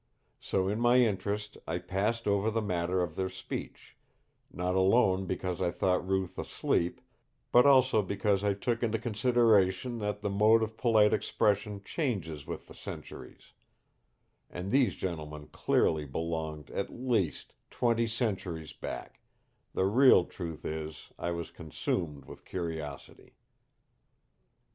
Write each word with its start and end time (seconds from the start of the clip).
So 0.39 0.67
in 0.67 0.79
my 0.79 0.97
interest 0.97 1.57
I 1.67 1.77
passed 1.77 2.27
over 2.27 2.49
the 2.49 2.59
matter 2.63 3.03
of 3.03 3.15
their 3.15 3.29
speech; 3.29 3.95
not 4.51 4.73
alone 4.73 5.27
because 5.27 5.61
I 5.61 5.69
thought 5.69 6.07
Ruth 6.07 6.39
asleep 6.39 7.01
but 7.51 7.67
also 7.67 8.01
because 8.01 8.43
I 8.43 8.55
took 8.55 8.81
into 8.81 8.97
consideration 8.97 9.99
that 9.99 10.21
the 10.21 10.29
mode 10.31 10.63
of 10.63 10.75
polite 10.75 11.13
expression 11.13 11.83
changes 11.83 12.47
with 12.47 12.65
the 12.65 12.73
centuries 12.73 13.51
and 14.49 14.71
these 14.71 14.95
gentlemen 14.95 15.49
clearly 15.51 16.05
belonged 16.07 16.71
at 16.71 16.89
least 16.91 17.53
twenty 17.69 18.07
centuries 18.07 18.73
back 18.73 19.21
the 19.75 19.85
real 19.85 20.25
truth 20.25 20.65
is 20.65 21.11
I 21.19 21.29
was 21.29 21.51
consumed 21.51 22.25
with 22.25 22.43
curiosity. 22.43 23.35